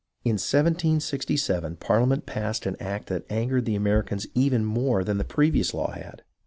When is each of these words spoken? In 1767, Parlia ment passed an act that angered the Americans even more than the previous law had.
In 0.25 0.39
1767, 0.41 1.75
Parlia 1.75 2.07
ment 2.07 2.25
passed 2.25 2.65
an 2.65 2.75
act 2.79 3.07
that 3.09 3.23
angered 3.29 3.65
the 3.65 3.75
Americans 3.75 4.25
even 4.33 4.65
more 4.65 5.03
than 5.03 5.19
the 5.19 5.23
previous 5.23 5.75
law 5.75 5.91
had. 5.91 6.23